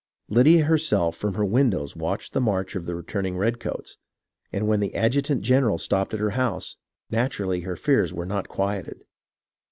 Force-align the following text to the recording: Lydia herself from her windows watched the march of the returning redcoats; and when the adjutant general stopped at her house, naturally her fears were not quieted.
Lydia 0.29 0.63
herself 0.63 1.15
from 1.15 1.35
her 1.35 1.45
windows 1.45 1.95
watched 1.95 2.33
the 2.33 2.41
march 2.41 2.75
of 2.75 2.87
the 2.87 2.95
returning 2.95 3.37
redcoats; 3.37 3.97
and 4.51 4.67
when 4.67 4.79
the 4.79 4.95
adjutant 4.95 5.43
general 5.43 5.77
stopped 5.77 6.15
at 6.15 6.19
her 6.19 6.31
house, 6.31 6.75
naturally 7.11 7.59
her 7.59 7.75
fears 7.75 8.11
were 8.11 8.25
not 8.25 8.47
quieted. 8.47 9.03